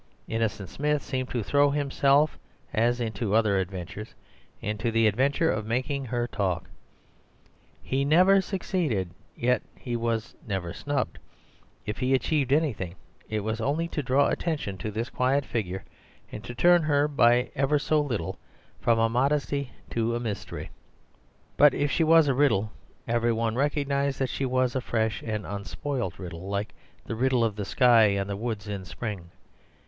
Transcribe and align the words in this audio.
Innocent 0.27 0.67
Smith 0.69 1.03
seemed 1.03 1.29
to 1.29 1.43
throw 1.43 1.69
himself, 1.69 2.39
as 2.73 2.99
into 2.99 3.35
other 3.35 3.59
adventures, 3.59 4.15
into 4.59 4.89
the 4.89 5.05
adventure 5.05 5.51
of 5.51 5.63
making 5.67 6.05
her 6.05 6.25
talk. 6.25 6.67
He 7.83 8.03
never 8.03 8.41
succeeded, 8.41 9.11
yet 9.35 9.61
he 9.77 9.95
was 9.95 10.33
never 10.47 10.73
snubbed; 10.73 11.19
if 11.85 11.99
he 11.99 12.15
achieved 12.15 12.51
anything, 12.51 12.95
it 13.29 13.41
was 13.43 13.61
only 13.61 13.87
to 13.89 14.01
draw 14.01 14.29
attention 14.29 14.75
to 14.79 14.89
this 14.89 15.11
quiet 15.11 15.45
figure, 15.45 15.83
and 16.31 16.43
to 16.45 16.55
turn 16.55 16.81
her, 16.81 17.07
by 17.07 17.51
ever 17.53 17.77
so 17.77 18.01
little, 18.01 18.39
from 18.79 18.97
a 18.97 19.07
modesty 19.07 19.69
to 19.91 20.15
a 20.15 20.19
mystery. 20.19 20.71
But 21.57 21.75
if 21.75 21.91
she 21.91 22.03
was 22.03 22.27
a 22.27 22.33
riddle, 22.33 22.71
every 23.07 23.33
one 23.33 23.53
recognized 23.53 24.17
that 24.17 24.29
she 24.29 24.47
was 24.47 24.75
a 24.75 24.81
fresh 24.81 25.21
and 25.21 25.45
unspoilt 25.45 26.17
riddle, 26.17 26.49
like 26.49 26.73
the 27.05 27.13
riddle 27.13 27.43
of 27.43 27.55
the 27.55 27.65
sky 27.65 28.05
and 28.05 28.27
the 28.27 28.35
woods 28.35 28.67
in 28.67 28.83
spring. 28.83 29.29